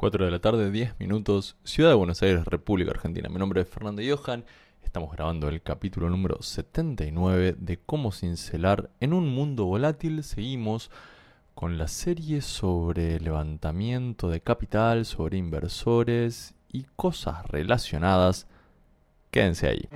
[0.00, 3.28] 4 de la tarde, 10 minutos, Ciudad de Buenos Aires, República Argentina.
[3.28, 4.46] Mi nombre es Fernando Johan.
[4.82, 10.24] Estamos grabando el capítulo número 79 de Cómo cincelar en un mundo volátil.
[10.24, 10.90] Seguimos
[11.54, 18.46] con la serie sobre levantamiento de capital, sobre inversores y cosas relacionadas.
[19.30, 19.86] Quédense ahí.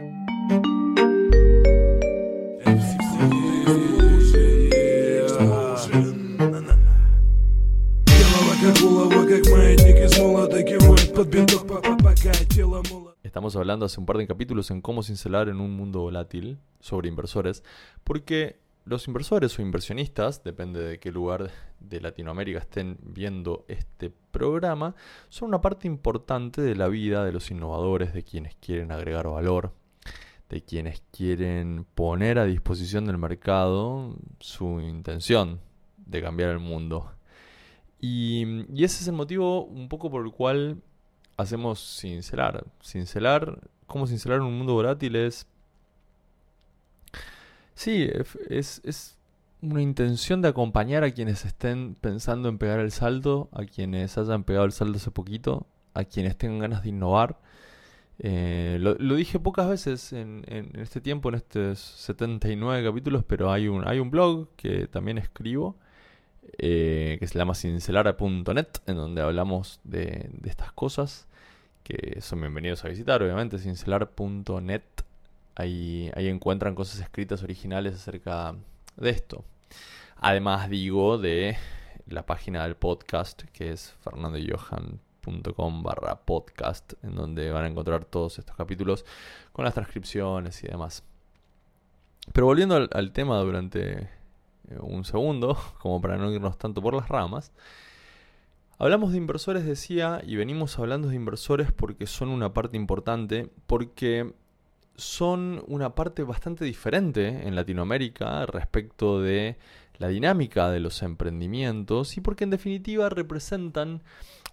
[13.23, 17.09] Estamos hablando hace un par de capítulos en cómo cincelar en un mundo volátil sobre
[17.09, 17.63] inversores,
[18.03, 24.97] porque los inversores o inversionistas, depende de qué lugar de Latinoamérica estén viendo este programa,
[25.29, 29.73] son una parte importante de la vida de los innovadores, de quienes quieren agregar valor,
[30.51, 35.61] de quienes quieren poner a disposición del mercado su intención
[35.97, 37.11] de cambiar el mundo.
[38.01, 40.83] Y, ese es el motivo un poco por el cual
[41.37, 42.65] hacemos cincelar.
[42.83, 45.17] Cincelar, ¿cómo cincelar en un mundo volátil?
[45.17, 45.47] Es.
[47.75, 48.09] Sí,
[48.49, 49.17] es, es
[49.61, 54.45] una intención de acompañar a quienes estén pensando en pegar el salto, a quienes hayan
[54.45, 57.39] pegado el salto hace poquito, a quienes tengan ganas de innovar.
[58.19, 63.67] Eh, lo, dije pocas veces en, en, este tiempo, en estos 79 capítulos, pero hay
[63.69, 65.77] un, hay un blog que también escribo
[66.59, 71.27] eh, que se llama cincelara.net, en donde hablamos de, estas cosas,
[71.83, 74.83] que son bienvenidos a visitar, obviamente, cincelar.net.
[75.57, 78.55] Ahí, ahí encuentran cosas escritas originales acerca
[78.97, 79.45] de esto.
[80.17, 81.57] Además, digo de
[82.07, 88.39] la página del podcast, que es fernandojohan.com barra podcast, en donde van a encontrar todos
[88.39, 89.05] estos capítulos
[89.53, 91.03] con las transcripciones y demás.
[92.33, 94.09] Pero volviendo al tema durante
[94.81, 97.53] un segundo, como para no irnos tanto por las ramas.
[98.79, 104.35] Hablamos de inversores, decía, y venimos hablando de inversores porque son una parte importante, porque
[104.97, 109.57] son una parte bastante diferente en Latinoamérica respecto de
[109.99, 114.03] la dinámica de los emprendimientos y porque en definitiva representan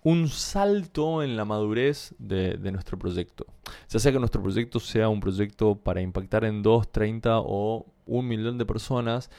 [0.03, 3.45] un salto en la madurez de, de, nuestro proyecto.
[3.89, 8.27] Ya sea que nuestro proyecto sea un proyecto para impactar en 2, 30 o un
[8.27, 9.29] millón de personas,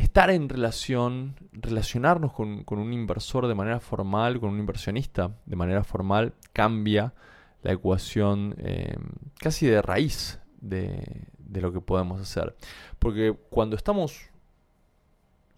[0.00, 5.84] estar en relación, relacionarnos con, un inversor de manera formal, con un inversionista de manera
[5.84, 7.14] formal, cambia
[7.62, 8.96] la ecuación eh,
[9.38, 12.56] casi de raíz de, lo que podemos hacer.
[12.98, 14.30] Porque cuando estamos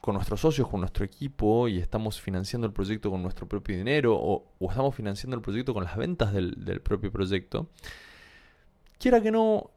[0.00, 4.16] con nuestros socios, con nuestro equipo y estamos financiando el proyecto con nuestro propio dinero
[4.16, 7.68] o, estamos financiando el proyecto con las ventas del, del propio proyecto,
[8.98, 9.71] quiera que no,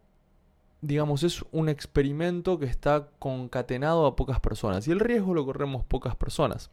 [0.81, 5.83] digamos, es un experimento que está concatenado a pocas personas y el riesgo lo corremos
[5.85, 6.69] pocas personas.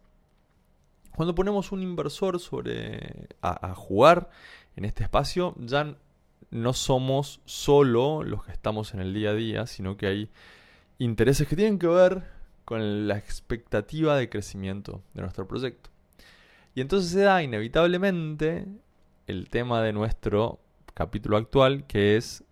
[1.14, 4.30] Cuando ponemos un inversor sobre a, jugar
[4.76, 5.96] en este espacio, ya
[6.50, 10.30] no somos solo los que estamos en el día a día, sino que hay
[10.98, 12.24] intereses que tienen que ver
[12.64, 15.90] con la expectativa de crecimiento de nuestro proyecto.
[16.74, 18.66] Y entonces se da inevitablemente
[19.26, 20.60] el tema de nuestro
[20.94, 22.44] capítulo actual, que es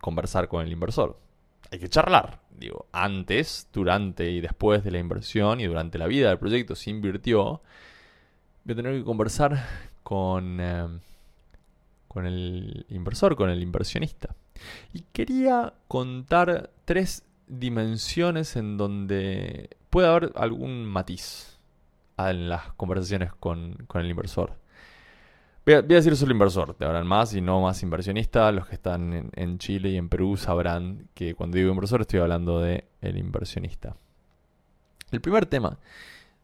[0.00, 1.18] conversar con el inversor.
[1.70, 2.40] Hay que charlar.
[2.50, 6.90] Digo, antes, durante y después de la inversión y durante la vida del proyecto se
[6.90, 7.62] invirtió.
[8.64, 9.64] Voy a tener que conversar
[10.02, 10.88] con, eh,
[12.08, 14.34] con el inversor, con el inversionista.
[14.92, 21.58] Y quería contar tres dimensiones en donde puede haber algún matiz
[22.18, 24.56] en las conversaciones con, con el inversor.
[25.70, 28.50] Voy a, decir solo inversor, te habrán más y no más inversionista.
[28.50, 32.58] Los que están en, Chile y en Perú sabrán que cuando digo inversor estoy hablando
[32.58, 33.94] de el inversionista.
[35.12, 35.78] El primer tema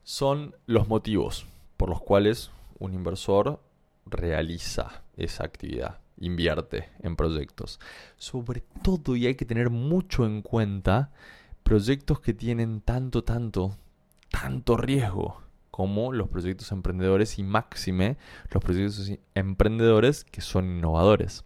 [0.05, 1.45] son los motivos
[1.77, 3.61] por los cuales un inversor
[4.05, 7.81] realiza esa actividad, invierte en proyectos.
[8.19, 11.11] Sobre todo, y hay que tener mucho en cuenta,
[11.65, 13.77] proyectos que tienen tanto, tanto,
[14.31, 15.46] tanto riesgo
[15.77, 18.17] como los proyectos emprendedores y máxime
[18.51, 21.45] los proyectos emprendedores que son innovadores.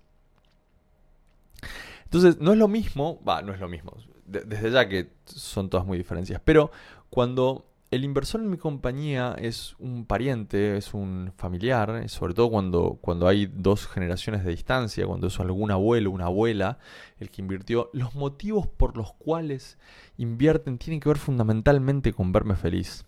[2.04, 3.92] Entonces, no es lo mismo, va, no es lo mismo,
[4.24, 6.70] desde ya que son todas muy diferencias, pero
[7.08, 12.98] cuando el inversor en mi compañía es un pariente, es un familiar, sobre todo cuando,
[13.00, 16.78] cuando hay dos generaciones de distancia, cuando es algún abuelo, una abuela
[17.18, 19.76] el que invirtió, los motivos por los cuales
[20.18, 23.06] invierten tienen que ver fundamentalmente con verme feliz.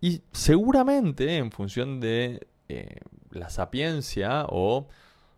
[0.00, 4.88] Y seguramente en función de eh, la sapiencia o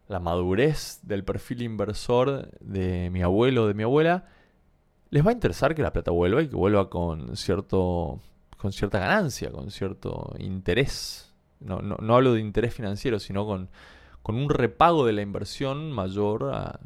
[0.08, 4.26] la madurez del perfil inversor de mi abuelo o de mi abuela,
[5.10, 8.20] les va a interesar que la plata vuelva y que vuelva con, cierto,
[8.56, 11.32] con cierta ganancia, con cierto interés
[11.64, 13.68] no, no, hablo de interés financiero, sino con,
[14.22, 16.80] con, un repago de la inversión mayor a,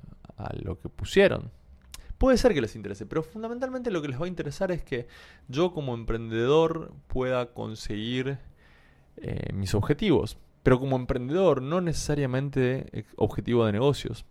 [0.63, 1.51] lo que pusieron.
[2.19, 5.07] Puede ser que les interese, pero fundamentalmente lo que les va a interesar es que
[5.49, 8.39] yo como emprendedor pueda conseguir
[9.19, 10.39] eh, mis objetivos.
[10.63, 14.25] Pero como emprendedor, no necesariamente objetivo de negocios.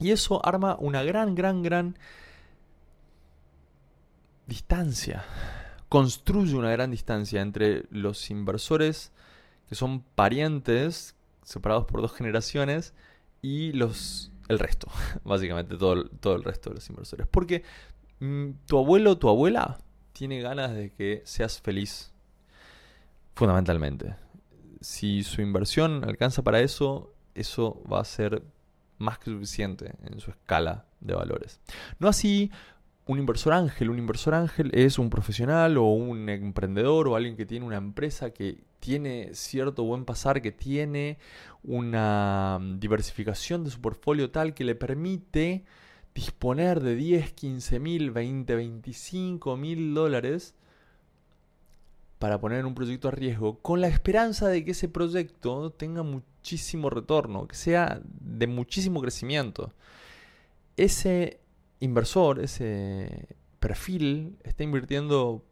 [0.00, 1.96] Y eso arma una gran, gran, gran
[4.46, 5.24] distancia.
[5.88, 9.12] Construye una gran distancia entre los inversores
[9.68, 12.94] que son parientes separados por dos generaciones
[13.42, 14.88] y los el resto,
[15.24, 17.26] básicamente todo, todo el resto de los inversores.
[17.26, 17.62] Porque
[18.18, 19.78] mm, tu abuelo o tu abuela
[20.12, 22.12] tiene ganas de que seas feliz,
[23.34, 24.16] fundamentalmente.
[24.80, 28.42] Si su inversión alcanza para eso, eso va a ser
[28.98, 31.60] más que suficiente en su escala de valores.
[31.98, 32.50] No así
[33.06, 33.90] un inversor ángel.
[33.90, 38.30] Un inversor ángel es un profesional o un emprendedor o alguien que tiene una empresa
[38.30, 41.18] que tiene cierto buen pasar, que tiene
[41.62, 45.64] una mm, diversificación de su portfolio tal que le permite
[46.14, 50.54] disponer de 10, 15 mil, 20, 25 mil dólares
[52.18, 56.90] para poner un proyecto a riesgo con la esperanza de que ese proyecto tenga muchísimo
[56.90, 59.72] retorno, que sea de muchísimo crecimiento.
[60.76, 61.40] Ese
[61.80, 65.44] inversor, ese perfil, está invirtiendo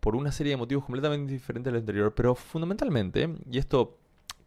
[0.00, 3.98] por una serie de motivos completamente diferentes al anterior, pero fundamentalmente, y esto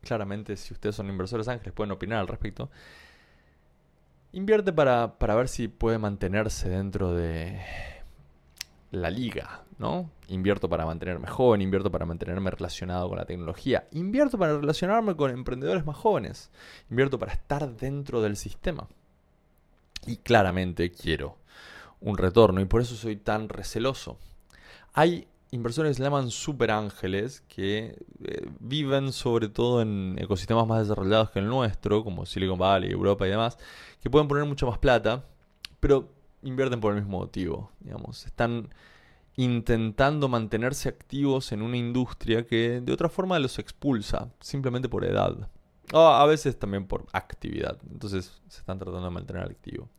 [0.02, 2.70] claramente si ustedes son inversores ángeles pueden opinar al respecto,
[4.32, 7.60] invierte para, para ver si puede mantenerse dentro de
[8.92, 10.10] la liga, ¿no?
[10.28, 15.32] Invierto para mantenerme joven, invierto para mantenerme relacionado con la tecnología, invierto para relacionarme con
[15.32, 16.52] emprendedores más jóvenes,
[16.90, 18.88] invierto para estar dentro del sistema.
[20.06, 21.38] Y claramente quiero
[22.02, 24.18] un retorno y por eso soy tan receloso.
[24.94, 30.82] Hay inversores que se llaman super ángeles que eh, viven sobre todo en ecosistemas más
[30.82, 33.58] desarrollados que el nuestro, como Silicon Valley, Europa y demás,
[34.02, 35.26] que pueden poner mucha más plata,
[35.80, 36.10] pero
[36.44, 37.72] invierten por el mismo motivo.
[37.80, 38.70] Digamos, están
[39.38, 45.50] intentando mantenerse activos en una industria que de otra forma los expulsa, simplemente por edad.
[45.94, 47.78] O a veces también por actividad.
[47.92, 49.90] Entonces se están tratando de mantener activo.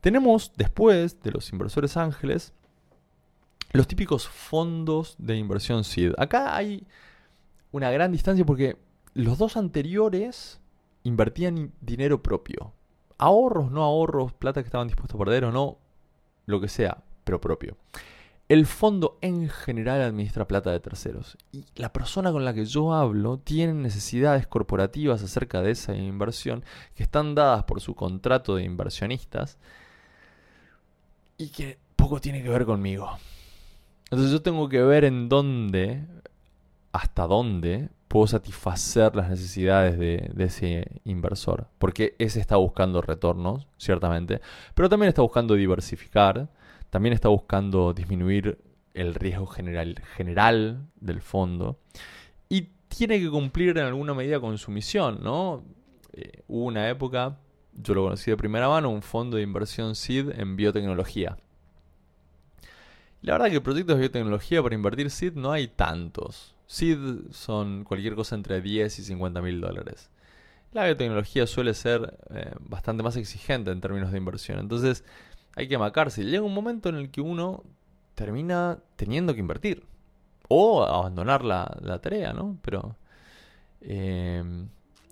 [0.00, 2.54] Tenemos después de los inversores ángeles
[3.72, 6.12] los típicos fondos de inversión SID.
[6.18, 6.86] Acá hay
[7.70, 8.76] una gran distancia porque
[9.14, 10.60] los dos anteriores
[11.02, 12.72] invertían dinero propio.
[13.18, 15.78] Ahorros, no ahorros, plata que estaban dispuestos a perder o no,
[16.46, 17.76] lo que sea, pero propio.
[18.50, 22.92] El fondo en general administra plata de terceros y la persona con la que yo
[22.92, 26.64] hablo tiene necesidades corporativas acerca de esa inversión
[26.96, 29.56] que están dadas por su contrato de inversionistas
[31.38, 33.08] y que poco tiene que ver conmigo.
[34.06, 36.04] Entonces yo tengo que ver en dónde,
[36.90, 41.68] hasta dónde puedo satisfacer las necesidades de, de, ese inversor.
[41.78, 44.40] Porque ese está buscando retornos, ciertamente,
[44.74, 46.48] pero también está buscando diversificar
[46.90, 48.58] también está buscando disminuir
[48.94, 51.78] el riesgo general, general del fondo
[52.48, 55.64] y tiene que cumplir en alguna medida con su misión, ¿no?
[56.12, 57.38] Eh, hubo una época,
[57.72, 61.36] yo lo conocí de primera mano, un fondo de inversión SID en biotecnología.
[63.22, 66.56] La verdad que proyectos de biotecnología para invertir SID no hay tantos.
[66.66, 70.10] SID son cualquier cosa entre 10 y 50 mil dólares.
[70.72, 74.58] La biotecnología suele ser eh, bastante más exigente en términos de inversión.
[74.58, 75.04] Entonces,
[75.60, 76.24] hay que macarse.
[76.24, 77.64] Llega un momento en el que uno
[78.14, 79.84] termina teniendo que invertir.
[80.48, 82.58] O abandonar la, tarea, ¿no?
[82.62, 82.96] Pero
[83.82, 84.42] eh,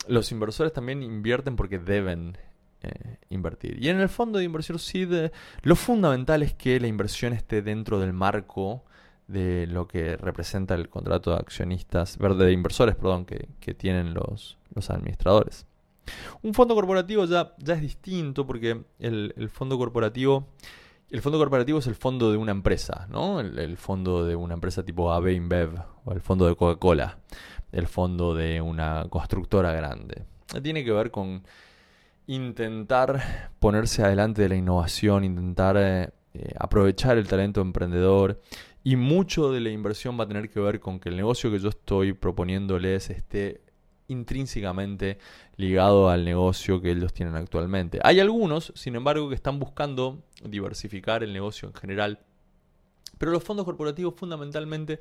[0.09, 2.37] los inversores también invierten porque deben
[2.83, 3.81] eh, invertir.
[3.81, 5.31] Y en el fondo de inversión SID,
[5.63, 8.85] lo fundamental es que la inversión esté dentro del marco
[9.29, 14.59] de lo que representa el contrato de accionistas, de inversores, perdón, que, que tienen los,
[14.75, 15.67] los administradores.
[16.43, 20.49] Un fondo corporativo ya, ya es distinto porque el, fondo corporativo...
[21.11, 23.41] El fondo corporativo es el fondo de una empresa, ¿no?
[23.41, 25.71] El, fondo de una empresa tipo AB InBev
[26.05, 27.19] o el fondo de Coca-Cola,
[27.73, 30.27] el fondo de una constructora grande.
[30.63, 31.45] Tiene que ver con
[32.27, 38.41] intentar ponerse adelante de la innovación, intentar eh, eh, aprovechar el talento emprendedor
[38.85, 41.59] y mucho de la inversión va a tener que ver con que el negocio que
[41.59, 43.63] yo estoy proponiéndoles esté
[44.09, 45.19] intrínsecamente
[45.57, 48.01] ligado al negocio que ellos tienen actualmente.
[48.03, 52.19] Hay algunos, sin embargo, que están buscando diversificar el negocio en general.
[53.19, 55.01] Pero los fondos corporativos fundamentalmente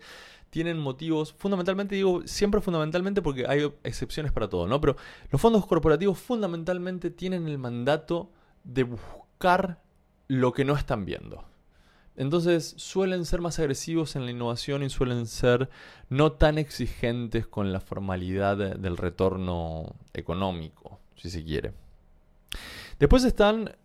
[0.49, 4.81] tienen motivos, fundamentalmente digo siempre fundamentalmente porque hay excepciones para todo, ¿no?
[4.81, 4.97] Pero
[5.29, 8.31] los fondos corporativos fundamentalmente tienen el mandato
[8.63, 9.81] de buscar
[10.27, 11.43] lo que no están viendo.
[12.17, 15.69] Entonces suelen ser más agresivos en la innovación y suelen ser
[16.09, 21.73] no tan exigentes con la formalidad del retorno económico, si se quiere.
[22.99, 23.75] Después están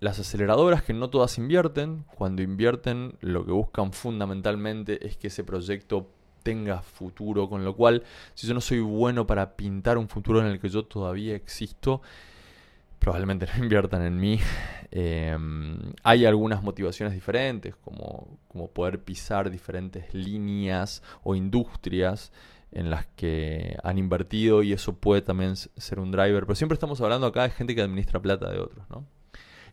[0.00, 2.04] las aceleradoras que no todas invierten.
[2.16, 6.08] Cuando invierten lo que buscan fundamentalmente es que ese proyecto
[6.42, 8.04] tenga futuro, con lo cual
[8.34, 12.00] si yo no soy bueno para pintar un futuro en el que yo todavía existo,
[12.98, 14.40] probablemente no inviertan en mí.
[14.90, 22.32] Em, hay algunas motivaciones diferentes, como, como poder pisar diferentes líneas o industrias
[22.72, 26.44] en las que han invertido y eso puede también ser un driver.
[26.44, 29.06] Pero siempre estamos hablando acá de gente que administra plata de otros, ¿no?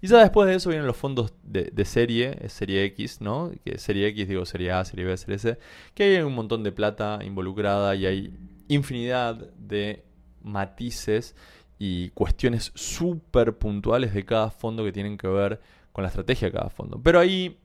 [0.04, 3.52] Y ya después de eso vienen los fondos de, serie, serie X, ¿no?
[3.64, 5.58] Que serie X, digo serie A, serie B, serie C,
[5.94, 8.38] que hay un montón de plata involucrada y hay
[8.68, 10.04] infinidad de
[10.42, 11.38] matices
[11.86, 15.60] y cuestiones súper puntuales de cada fondo que tienen que ver
[15.92, 16.98] con la estrategia de cada fondo.
[17.04, 17.60] Pero ahí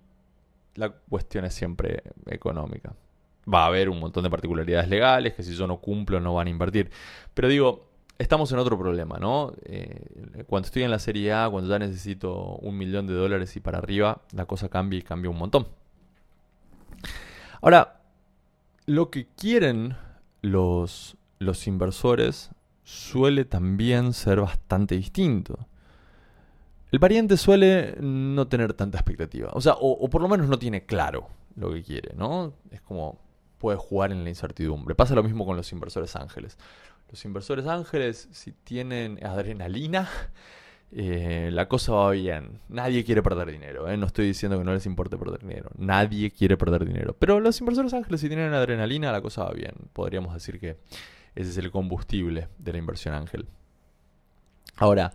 [0.74, 2.96] la cuestión es siempre económica.
[3.46, 6.48] Va a haber un montón de particularidades legales que si yo no cumplo no van
[6.48, 6.90] a invertir.
[7.32, 9.52] Pero digo, estamos en otro problema, ¿no?
[9.66, 13.60] Eh, cuando estoy en la Serie A, cuando ya necesito un millón de dólares y
[13.60, 15.68] para arriba, la cosa cambia y cambia un montón.
[17.60, 18.00] Ahora,
[18.84, 19.96] lo que quieren
[20.42, 22.50] los, los inversores
[22.88, 25.58] suele también ser bastante distinto.
[26.90, 30.86] El pariente suele no tener tanta expectativa, o sea, o por lo menos no tiene
[30.86, 32.54] claro lo que quiere, ¿no?
[32.70, 33.18] Es como
[33.58, 34.94] puede jugar en la incertidumbre.
[34.94, 36.56] Pasa lo mismo con los inversores ángeles.
[37.10, 40.08] Los inversores ángeles, si tienen adrenalina,
[40.92, 42.60] eh, la cosa va bien.
[42.68, 43.88] Nadie quiere perder dinero.
[43.90, 43.96] ¿eh?
[43.96, 45.70] No estoy diciendo que no les importe perder dinero.
[45.76, 47.14] Nadie quiere perder dinero.
[47.18, 49.72] Pero los inversores ángeles, si tienen adrenalina, la cosa va bien.
[49.92, 50.78] Podríamos decir que
[51.38, 53.46] ese es el combustible de la inversión ángel.
[54.76, 55.12] Ahora,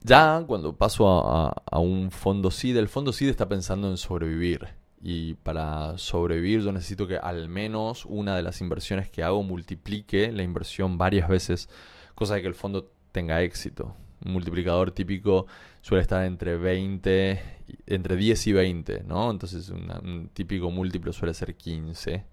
[0.00, 4.68] ya cuando paso a, un fondo SID, el fondo SID está pensando en sobrevivir
[5.02, 10.32] y para sobrevivir yo necesito que al menos una de las inversiones que hago multiplique
[10.32, 11.68] la inversión varias veces,
[12.14, 13.94] cosa de que el fondo tenga éxito.
[14.24, 15.46] Un multiplicador típico
[15.82, 17.42] suele estar entre 20,
[17.86, 19.30] entre 10 y 20, ¿no?
[19.30, 22.24] Entonces un típico múltiplo suele ser 15.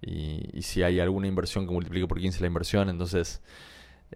[0.00, 3.42] Y, si hay alguna inversión que multiplique por 15 la inversión, entonces...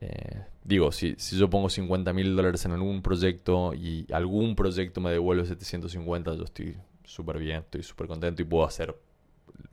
[0.00, 5.02] Eh, digo, si, si yo pongo 50 mil dólares en algún proyecto y algún proyecto
[5.02, 8.96] me devuelve 750, yo estoy súper bien, estoy súper contento y puedo hacer,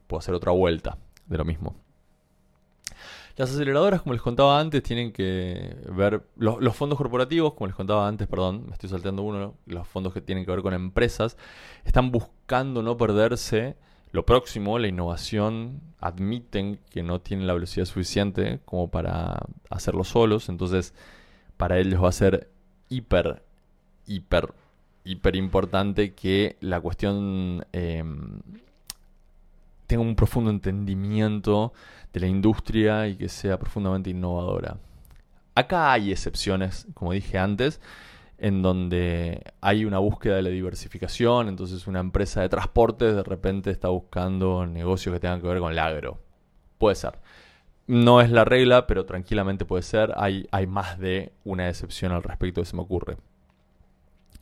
[0.08, 1.75] puedo hacer otra vuelta de lo mismo.
[3.39, 8.06] Las aceleradoras, como les contaba antes, tienen que ver los, fondos corporativos, como les contaba
[8.06, 11.38] antes, perdón, me estoy saltando uno, los fondos que tienen que ver con empresas,
[11.86, 13.78] están buscando no perderse
[14.12, 20.50] lo próximo, la innovación, admiten que no tienen la velocidad suficiente como para hacerlo solos,
[20.50, 20.94] entonces
[21.58, 22.50] para ellos va a ser
[22.89, 23.44] hiper,
[24.08, 24.54] hiper
[25.10, 28.39] hiper importante que la cuestión em,
[29.88, 31.74] tenga un profundo entendimiento
[32.13, 34.78] de la industria y que sea profundamente innovadora.
[35.56, 37.82] Acá hay excepciones, como dije antes,
[38.39, 43.69] en donde hay una búsqueda de la diversificación, entonces una empresa de transporte de repente
[43.72, 46.19] está buscando negocios que tengan que ver con el agro.
[46.77, 47.19] Puede ser.
[47.88, 50.13] No es la regla, pero tranquilamente puede ser.
[50.15, 53.17] Hay, hay más de una excepción al respecto que se me ocurre.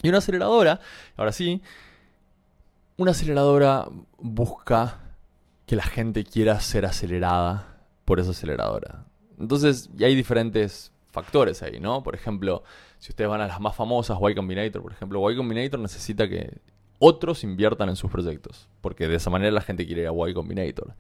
[0.04, 0.80] Y una aceleradora,
[1.16, 1.62] ahora sí,
[2.98, 3.88] una aceleradora
[4.20, 5.00] busca
[5.66, 9.06] que la gente quiera ser acelerada por esa aceleradora.
[9.40, 12.04] Entonces, y hay diferentes factores ahí, ¿no?
[12.04, 12.64] Por ejemplo,
[13.00, 16.60] si ustedes van a las más famosas, Y Combinator, por ejemplo, Y Combinator necesita que
[17.00, 20.34] otros inviertan en sus proyectos, porque de esa manera la gente quiere ir a Y
[20.34, 20.96] Combinator.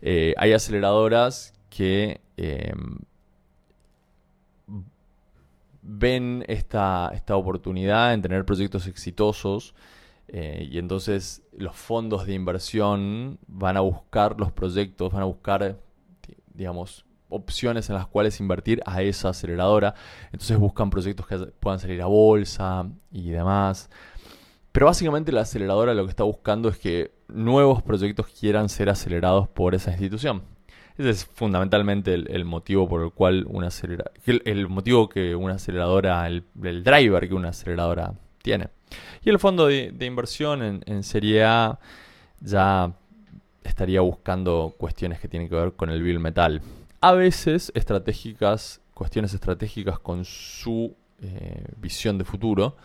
[0.00, 2.98] Eh, hay aceleradoras que em,
[5.82, 9.74] ven esta, esta oportunidad en tener proyectos exitosos
[10.28, 15.78] eh, y entonces los fondos de inversión van a buscar los proyectos, van a buscar,
[16.54, 19.94] digamos, opciones en las cuales invertir a esa aceleradora.
[20.26, 23.90] Entonces buscan proyectos que puedan salir a bolsa y demás.
[24.72, 29.48] Pero básicamente la aceleradora lo que está buscando es que nuevos proyectos quieran ser acelerados
[29.48, 30.42] por esa institución.
[30.96, 36.26] Ese es fundamentalmente el, motivo por el cual una aceleradora, el, motivo que una aceleradora,
[36.28, 38.68] el, driver que una aceleradora tiene.
[39.24, 41.80] Y el fondo de, inversión en, Serie A
[42.40, 42.92] ya
[43.64, 46.62] estaría buscando cuestiones que tienen que ver con el bill metal.
[47.04, 52.76] A veces estratégicas, cuestiones estratégicas con su eh, visión de futuro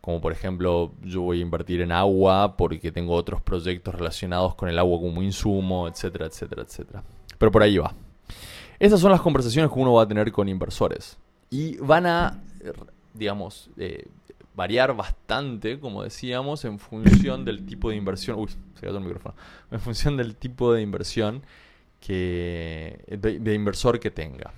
[0.00, 4.68] como por ejemplo yo voy a invertir en agua porque tengo otros proyectos relacionados con
[4.68, 7.04] el agua como insumo, etcétera, etcétera, etcétera.
[7.38, 7.94] Pero por ahí va.
[8.80, 11.16] Estas son las conversaciones que uno va a tener con inversores
[11.50, 12.42] y van a,
[13.14, 14.08] digamos, eh,
[14.56, 18.40] variar bastante, como decíamos, en función del tipo de inversión.
[18.40, 19.36] Uy, se cayó el micrófono.
[19.70, 21.42] En función del tipo de inversión
[22.04, 23.00] que.
[23.08, 24.52] de, inversor que tenga.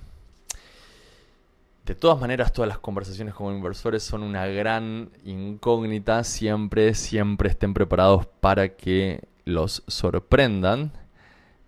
[1.85, 6.23] De todas maneras, todas las conversaciones con inversores son una gran incógnita.
[6.25, 10.91] Siempre, siempre estén preparados para que los sorprendan.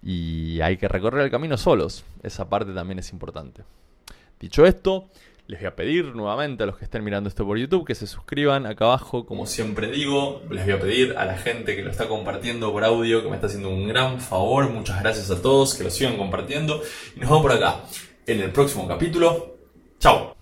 [0.03, 2.03] Y hay que recorrer el camino solos.
[2.23, 3.63] Esa parte también es importante.
[4.39, 5.07] Dicho esto,
[5.49, 8.05] les voy a pedir nuevamente a los que estén mirando esto por YouTube que se
[8.05, 9.25] suscriban acá abajo.
[9.25, 12.83] Como siempre digo, les voy a pedir a la gente que lo está compartiendo por
[12.83, 14.69] audio que me está haciendo un gran favor.
[14.69, 16.83] Muchas gracias a todos que lo sigan compartiendo.
[17.15, 17.81] Y nos vemos por acá
[18.27, 19.57] en el próximo capítulo.
[19.99, 20.38] Chao.